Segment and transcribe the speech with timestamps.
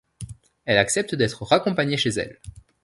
[0.65, 2.39] Elle accepte d'être raccompagnée chez elle.